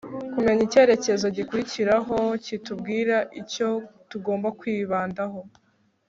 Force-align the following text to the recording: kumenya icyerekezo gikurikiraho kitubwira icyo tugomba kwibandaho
kumenya 0.33 0.61
icyerekezo 0.67 1.25
gikurikiraho 1.37 2.17
kitubwira 2.45 3.17
icyo 3.41 3.69
tugomba 4.09 4.47
kwibandaho 4.59 5.39